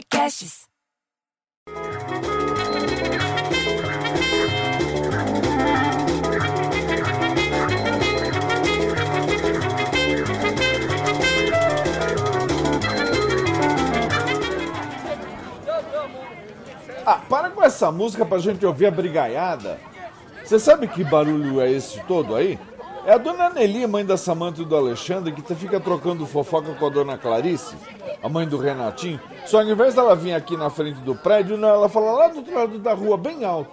Podcasts. 0.00 0.66
Ah, 17.04 17.18
para 17.28 17.50
com 17.50 17.62
essa 17.62 17.92
música 17.92 18.24
pra 18.24 18.38
gente 18.38 18.64
ouvir 18.64 18.86
a 18.86 18.90
brigaiada. 18.90 19.78
Você 20.42 20.58
sabe 20.58 20.88
que 20.88 21.04
barulho 21.04 21.60
é 21.60 21.70
esse 21.70 22.00
todo 22.04 22.34
aí? 22.34 22.58
É 23.10 23.14
a 23.14 23.18
dona 23.18 23.50
Nelly, 23.50 23.88
mãe 23.88 24.06
da 24.06 24.16
Samanta 24.16 24.62
e 24.62 24.64
do 24.64 24.76
Alexandre, 24.76 25.32
que 25.32 25.52
fica 25.56 25.80
trocando 25.80 26.24
fofoca 26.24 26.72
com 26.74 26.86
a 26.86 26.88
dona 26.88 27.18
Clarice, 27.18 27.74
a 28.22 28.28
mãe 28.28 28.46
do 28.46 28.56
Renatinho. 28.56 29.20
Só 29.46 29.58
ao 29.58 29.68
invés 29.68 29.96
dela 29.96 30.14
vir 30.14 30.32
aqui 30.32 30.56
na 30.56 30.70
frente 30.70 31.00
do 31.00 31.16
prédio, 31.16 31.58
não, 31.58 31.70
ela 31.70 31.88
fala 31.88 32.12
lá 32.12 32.28
do 32.28 32.36
outro 32.36 32.54
lado 32.54 32.78
da 32.78 32.94
rua, 32.94 33.16
bem 33.18 33.44
alto. 33.44 33.72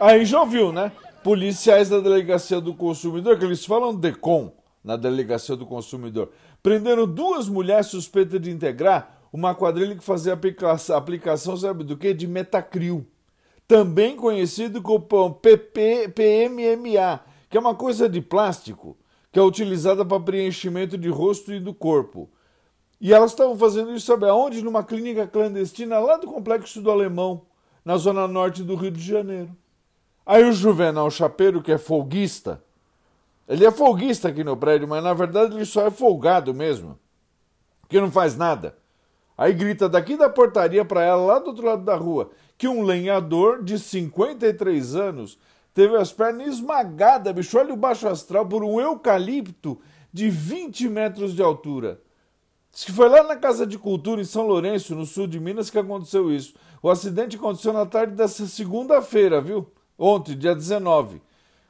Aí 0.00 0.24
já 0.24 0.40
ouviu, 0.40 0.72
né? 0.72 0.90
Policiais 1.22 1.90
da 1.90 2.00
Delegacia 2.00 2.62
do 2.62 2.72
Consumidor, 2.72 3.38
que 3.38 3.44
eles 3.44 3.62
falam 3.62 3.94
DECOM, 3.94 4.50
na 4.82 4.96
Delegacia 4.96 5.54
do 5.54 5.66
Consumidor, 5.66 6.30
prenderam 6.62 7.06
duas 7.06 7.46
mulheres 7.46 7.88
suspeitas 7.88 8.40
de 8.40 8.50
integrar 8.50 9.18
uma 9.30 9.54
quadrilha 9.54 9.94
que 9.94 10.02
fazia 10.02 10.32
aplicação, 10.96 11.58
sabe 11.58 11.84
do 11.84 11.94
que? 11.94 12.14
De 12.14 12.26
metacril. 12.26 13.06
Também 13.68 14.16
conhecido 14.16 14.80
como 14.80 15.04
PMMA, 15.34 17.20
que 17.50 17.56
é 17.56 17.60
uma 17.60 17.74
coisa 17.74 18.08
de 18.08 18.22
plástico 18.22 18.96
que 19.32 19.38
é 19.38 19.42
utilizada 19.42 20.04
para 20.04 20.20
preenchimento 20.20 20.96
de 20.96 21.08
rosto 21.08 21.52
e 21.52 21.60
do 21.60 21.74
corpo. 21.74 22.30
E 23.00 23.12
elas 23.12 23.32
estavam 23.32 23.56
fazendo 23.58 23.92
isso, 23.94 24.06
sabe 24.06 24.26
aonde? 24.26 24.62
Numa 24.62 24.84
clínica 24.84 25.26
clandestina 25.26 25.98
lá 25.98 26.16
do 26.16 26.26
Complexo 26.26 26.80
do 26.80 26.90
Alemão, 26.90 27.42
na 27.84 27.96
zona 27.96 28.26
norte 28.28 28.62
do 28.62 28.74
Rio 28.76 28.90
de 28.90 29.02
Janeiro. 29.02 29.50
Aí 30.24 30.44
o 30.44 30.52
Juvenal 30.52 31.10
Chapeiro, 31.10 31.62
que 31.62 31.72
é 31.72 31.78
folguista, 31.78 32.62
ele 33.48 33.64
é 33.64 33.70
folguista 33.70 34.28
aqui 34.28 34.44
no 34.44 34.56
prédio, 34.56 34.86
mas 34.86 35.02
na 35.02 35.12
verdade 35.12 35.56
ele 35.56 35.64
só 35.64 35.86
é 35.86 35.90
folgado 35.90 36.54
mesmo, 36.54 36.98
que 37.88 38.00
não 38.00 38.10
faz 38.10 38.36
nada. 38.36 38.78
Aí 39.36 39.52
grita 39.52 39.88
daqui 39.88 40.16
da 40.16 40.28
portaria 40.28 40.84
para 40.84 41.02
ela, 41.02 41.24
lá 41.24 41.38
do 41.38 41.48
outro 41.48 41.66
lado 41.66 41.82
da 41.82 41.96
rua, 41.96 42.30
que 42.56 42.68
um 42.68 42.82
lenhador 42.82 43.64
de 43.64 43.78
53 43.78 44.94
anos 44.94 45.38
teve 45.74 45.96
as 45.96 46.12
pernas 46.12 46.48
esmagadas, 46.48 47.34
bicho. 47.34 47.58
Olha 47.58 47.72
o 47.72 47.76
baixo 47.76 48.08
astral 48.08 48.46
por 48.46 48.62
um 48.62 48.80
eucalipto 48.80 49.80
de 50.12 50.28
20 50.28 50.88
metros 50.88 51.34
de 51.34 51.42
altura. 51.42 52.00
Diz 52.72 52.84
que 52.84 52.92
foi 52.92 53.08
lá 53.08 53.22
na 53.22 53.36
Casa 53.36 53.66
de 53.66 53.76
Cultura, 53.76 54.20
em 54.20 54.24
São 54.24 54.46
Lourenço, 54.46 54.94
no 54.94 55.04
sul 55.04 55.26
de 55.26 55.40
Minas, 55.40 55.70
que 55.70 55.78
aconteceu 55.78 56.32
isso. 56.32 56.54
O 56.82 56.88
acidente 56.88 57.36
aconteceu 57.36 57.72
na 57.72 57.84
tarde 57.84 58.14
dessa 58.14 58.46
segunda-feira, 58.46 59.40
viu? 59.40 59.66
Ontem, 59.98 60.36
dia 60.36 60.54
19. 60.54 61.20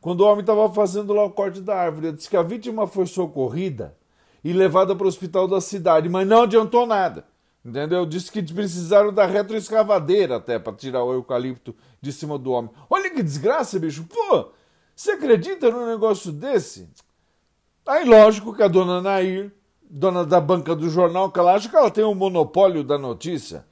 Quando 0.00 0.20
o 0.20 0.24
homem 0.24 0.40
estava 0.40 0.72
fazendo 0.72 1.12
lá 1.12 1.24
o 1.24 1.30
corte 1.30 1.60
da 1.60 1.76
árvore. 1.76 2.12
Diz 2.12 2.28
que 2.28 2.36
a 2.36 2.42
vítima 2.42 2.86
foi 2.86 3.06
socorrida 3.06 3.96
e 4.42 4.52
levada 4.52 4.94
para 4.94 5.04
o 5.04 5.08
hospital 5.08 5.46
da 5.46 5.60
cidade, 5.60 6.08
mas 6.08 6.26
não 6.26 6.42
adiantou 6.42 6.86
nada. 6.86 7.24
Entendeu? 7.64 8.06
Disse 8.06 8.30
que 8.30 8.40
precisaram 8.40 9.12
da 9.12 9.26
retroescavadeira 9.26 10.36
até 10.36 10.56
para 10.56 10.72
tirar 10.72 11.02
o 11.02 11.12
eucalipto 11.12 11.74
de 12.00 12.12
cima 12.12 12.38
do 12.38 12.52
homem. 12.52 12.70
Olha 12.88 13.05
que 13.16 13.22
desgraça, 13.22 13.78
bicho. 13.78 14.04
Pô, 14.04 14.50
você 14.94 15.12
acredita 15.12 15.70
num 15.70 15.86
negócio 15.86 16.30
desse? 16.30 16.88
Aí, 17.86 18.04
lógico 18.04 18.54
que 18.54 18.62
a 18.62 18.68
dona 18.68 19.00
Nair, 19.00 19.52
dona 19.88 20.24
da 20.24 20.40
banca 20.40 20.76
do 20.76 20.88
jornal, 20.90 21.30
que 21.30 21.38
ela 21.38 21.54
acha 21.54 21.68
que 21.68 21.76
ela 21.76 21.90
tem 21.90 22.04
o 22.04 22.10
um 22.10 22.14
monopólio 22.14 22.84
da 22.84 22.98
notícia. 22.98 23.64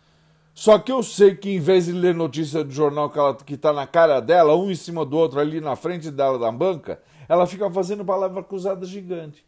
Só 0.55 0.79
que 0.79 0.93
eu 0.93 1.03
sei 1.03 1.35
que 1.35 1.51
em 1.51 1.59
vez 1.59 1.87
de 1.87 1.93
ler 1.93 2.15
notícia 2.15 2.63
do 2.63 2.71
jornal 2.73 3.11
que, 3.11 3.19
ela, 3.19 3.35
que 3.35 3.57
tá 3.57 3.73
na 3.73 3.87
cara 3.87 4.21
dela, 4.21 4.57
um 4.57 4.71
em 4.71 4.75
cima 4.75 5.05
do 5.05 5.17
outro 5.17 5.41
ali 5.41 5.61
na 5.61 5.75
frente 5.75 6.11
dela 6.11 6.39
da 6.39 6.51
banca, 6.51 7.01
ela 7.29 7.47
fica 7.47 7.69
fazendo 7.71 8.05
palavra 8.05 8.43
cruzada 8.43 8.87
gigante. 8.87 9.45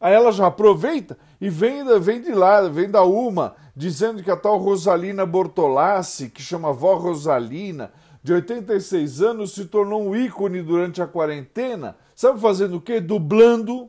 Aí 0.00 0.14
ela 0.14 0.30
já 0.30 0.46
aproveita 0.46 1.18
e 1.40 1.48
vem, 1.48 1.82
vem 1.98 2.20
de 2.20 2.32
lá, 2.32 2.60
vem 2.68 2.88
da 2.90 3.02
UMA, 3.02 3.56
dizendo 3.74 4.22
que 4.22 4.30
a 4.30 4.36
tal 4.36 4.58
Rosalina 4.58 5.26
Bortolassi, 5.26 6.28
que 6.28 6.42
chama 6.42 6.72
Vó 6.72 6.94
Rosalina, 6.96 7.90
de 8.22 8.32
86 8.32 9.22
anos, 9.22 9.52
se 9.52 9.64
tornou 9.66 10.02
um 10.02 10.16
ícone 10.16 10.62
durante 10.62 11.00
a 11.00 11.06
quarentena. 11.06 11.96
Sabe 12.14 12.40
fazendo 12.40 12.76
o 12.76 12.80
quê? 12.80 13.00
Dublando 13.00 13.88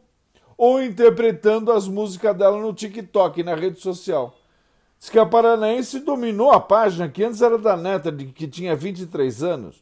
ou 0.57 0.81
interpretando 0.81 1.71
as 1.71 1.87
músicas 1.87 2.37
dela 2.37 2.59
no 2.59 2.73
TikTok, 2.73 3.41
na 3.43 3.55
rede 3.55 3.79
social. 3.79 4.35
Diz 4.99 5.09
que 5.09 5.17
a 5.17 5.25
Paranaense 5.25 5.99
dominou 5.99 6.51
a 6.51 6.59
página, 6.59 7.07
que 7.07 7.23
antes 7.23 7.41
era 7.41 7.57
da 7.57 7.77
neta, 7.77 8.11
de, 8.11 8.25
que 8.25 8.47
tinha 8.47 8.75
23 8.75 9.43
anos, 9.43 9.81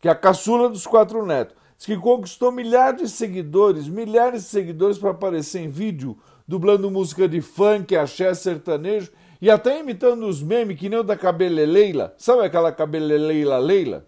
que 0.00 0.08
é 0.08 0.10
a 0.10 0.14
caçula 0.14 0.68
dos 0.68 0.86
quatro 0.86 1.24
netos. 1.24 1.56
Diz 1.76 1.86
que 1.86 1.96
conquistou 1.96 2.50
milhares 2.50 3.00
de 3.00 3.08
seguidores, 3.08 3.86
milhares 3.86 4.42
de 4.42 4.48
seguidores 4.48 4.98
para 4.98 5.10
aparecer 5.10 5.60
em 5.60 5.68
vídeo, 5.68 6.18
dublando 6.46 6.90
música 6.90 7.28
de 7.28 7.40
funk, 7.40 7.94
axé, 7.94 8.34
sertanejo 8.34 9.12
e 9.40 9.50
até 9.50 9.80
imitando 9.80 10.26
os 10.26 10.42
memes 10.42 10.78
que 10.78 10.88
nem 10.88 10.98
o 10.98 11.02
da 11.02 11.16
Cabeleleila. 11.16 12.14
Sabe 12.16 12.44
aquela 12.44 12.72
Cabeleleila 12.72 13.58
Leila? 13.58 14.06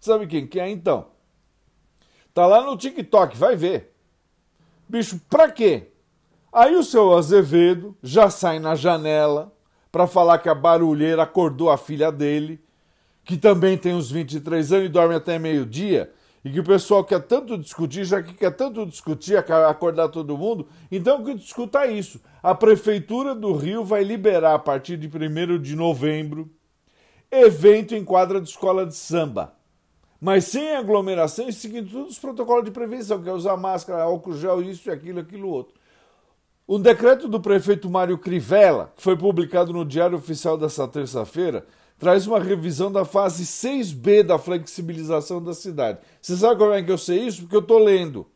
Sabe 0.00 0.26
quem 0.26 0.46
que 0.46 0.60
é 0.60 0.68
então? 0.68 1.06
Tá 2.32 2.46
lá 2.46 2.62
no 2.62 2.76
TikTok, 2.76 3.36
vai 3.36 3.56
ver. 3.56 3.94
Bicho, 4.88 5.20
pra 5.30 5.50
quê? 5.50 5.88
Aí 6.52 6.74
o 6.76 6.84
seu 6.84 7.16
Azevedo 7.16 7.96
já 8.02 8.28
sai 8.28 8.58
na 8.58 8.74
janela 8.74 9.52
para 9.90 10.06
falar 10.06 10.38
que 10.38 10.48
a 10.48 10.54
barulheira 10.54 11.22
acordou 11.22 11.70
a 11.70 11.78
filha 11.78 12.10
dele, 12.10 12.60
que 13.24 13.36
também 13.36 13.78
tem 13.78 13.94
uns 13.94 14.10
23 14.10 14.72
anos 14.72 14.86
e 14.86 14.88
dorme 14.88 15.14
até 15.14 15.38
meio-dia 15.38 16.12
e 16.44 16.50
que 16.50 16.60
o 16.60 16.64
pessoal 16.64 17.02
quer 17.02 17.22
tanto 17.22 17.56
discutir, 17.56 18.04
já 18.04 18.22
que 18.22 18.34
quer 18.34 18.50
tanto 18.50 18.84
discutir, 18.84 19.36
acordar 19.36 20.10
todo 20.10 20.36
mundo, 20.36 20.68
então 20.92 21.24
que 21.24 21.34
discuta 21.34 21.86
isso. 21.86 22.20
A 22.42 22.54
Prefeitura 22.54 23.34
do 23.34 23.54
Rio 23.54 23.82
vai 23.82 24.04
liberar, 24.04 24.54
a 24.54 24.58
partir 24.58 24.98
de 24.98 25.08
1 25.08 25.58
de 25.58 25.74
novembro, 25.74 26.50
evento 27.30 27.94
em 27.94 28.04
quadra 28.04 28.40
de 28.40 28.48
escola 28.48 28.84
de 28.84 28.94
samba. 28.94 29.54
Mas 30.20 30.44
sem 30.44 30.76
aglomeração 30.76 31.48
e 31.48 31.52
seguindo 31.52 31.90
todos 31.90 32.12
os 32.12 32.18
protocolos 32.18 32.64
de 32.64 32.70
prevenção, 32.70 33.22
que 33.22 33.28
é 33.28 33.32
usar 33.32 33.56
máscara, 33.56 34.02
álcool 34.02 34.36
gel, 34.36 34.62
isso, 34.62 34.90
aquilo, 34.90 35.20
aquilo 35.20 35.48
outro. 35.48 35.74
O 36.66 36.78
decreto 36.78 37.28
do 37.28 37.40
prefeito 37.40 37.90
Mário 37.90 38.16
Crivella, 38.16 38.92
que 38.96 39.02
foi 39.02 39.16
publicado 39.16 39.72
no 39.72 39.84
Diário 39.84 40.16
Oficial 40.16 40.56
dessa 40.56 40.88
terça-feira, 40.88 41.66
traz 41.98 42.26
uma 42.26 42.38
revisão 42.38 42.90
da 42.90 43.04
fase 43.04 43.44
6B 43.44 44.22
da 44.22 44.38
flexibilização 44.38 45.42
da 45.42 45.54
cidade. 45.54 45.98
Você 46.20 46.36
sabe 46.36 46.58
como 46.58 46.72
é 46.72 46.82
que 46.82 46.90
eu 46.90 46.98
sei 46.98 47.26
isso? 47.26 47.42
Porque 47.42 47.56
eu 47.56 47.60
estou 47.60 47.78
lendo. 47.78 48.26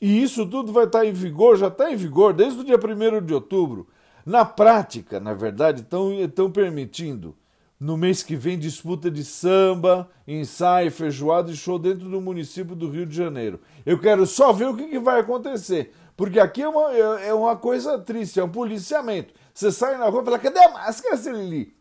E 0.00 0.22
isso 0.22 0.46
tudo 0.46 0.72
vai 0.72 0.84
estar 0.84 1.04
em 1.04 1.12
vigor, 1.12 1.56
já 1.56 1.68
está 1.68 1.90
em 1.92 1.96
vigor 1.96 2.32
desde 2.32 2.60
o 2.60 2.64
dia 2.64 2.76
1 2.76 3.24
de 3.24 3.34
outubro. 3.34 3.86
Na 4.24 4.44
prática, 4.44 5.20
na 5.20 5.34
verdade, 5.34 5.82
estão 5.82 6.50
permitindo, 6.50 7.36
no 7.78 7.96
mês 7.96 8.22
que 8.22 8.36
vem, 8.36 8.58
disputa 8.58 9.10
de 9.10 9.24
samba, 9.24 10.10
ensaio, 10.28 10.90
feijoada 10.90 11.50
e 11.50 11.56
show 11.56 11.78
dentro 11.78 12.08
do 12.08 12.20
município 12.20 12.76
do 12.76 12.90
Rio 12.90 13.06
de 13.06 13.16
Janeiro. 13.16 13.60
Eu 13.86 13.98
quero 13.98 14.26
só 14.26 14.52
ver 14.52 14.68
o 14.68 14.76
que, 14.76 14.86
que 14.86 14.98
vai 14.98 15.20
acontecer. 15.20 15.92
Porque 16.14 16.38
aqui 16.38 16.60
é 16.60 16.68
uma, 16.68 16.92
é, 16.92 17.28
é 17.28 17.34
uma 17.34 17.56
coisa 17.56 17.98
triste, 17.98 18.38
é 18.38 18.44
um 18.44 18.50
policiamento. 18.50 19.32
Você 19.54 19.72
sai 19.72 19.96
na 19.96 20.06
rua 20.10 20.20
e 20.20 20.24
fala, 20.26 20.38
cadê 20.38 20.58
a 20.58 20.70
máscara, 20.70 21.16
Celili? 21.16 21.74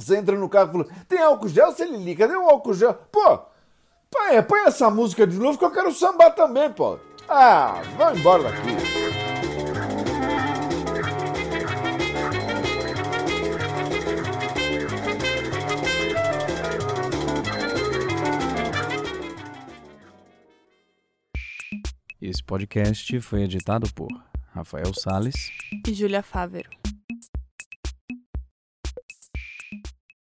Você 0.00 0.16
entra 0.16 0.34
no 0.34 0.48
carro 0.48 0.70
e 0.70 0.72
fala, 0.72 1.04
tem 1.06 1.18
álcool 1.20 1.48
gel? 1.48 1.72
Você 1.72 1.84
liga, 1.84 2.26
cadê 2.26 2.38
o 2.38 2.48
álcool 2.48 2.72
gel? 2.72 2.94
Pô, 3.12 3.38
põe, 4.10 4.42
põe 4.48 4.60
essa 4.62 4.88
música 4.90 5.26
de 5.26 5.38
novo 5.38 5.58
que 5.58 5.64
eu 5.64 5.70
quero 5.70 5.92
sambar 5.92 6.34
também, 6.34 6.72
pô. 6.72 6.98
Ah, 7.28 7.82
vai 7.98 8.16
embora 8.16 8.44
daqui. 8.44 8.60
Esse 22.22 22.42
podcast 22.42 23.20
foi 23.20 23.42
editado 23.42 23.92
por 23.92 24.08
Rafael 24.52 24.92
Sales 24.94 25.34
e 25.86 25.92
Júlia 25.92 26.22
Fávero. 26.22 26.79